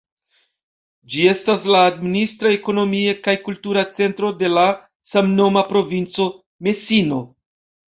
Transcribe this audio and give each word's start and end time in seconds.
Ĝi 1.15 1.25
estas 1.33 1.65
la 1.75 1.81
administra, 1.89 2.53
ekonomia 2.55 3.13
kaj 3.29 3.35
kultura 3.43 3.85
centro 3.99 4.33
de 4.41 4.51
la 4.55 4.65
samnoma 5.13 5.67
provinco 5.71 6.29
Mesino. 6.71 7.25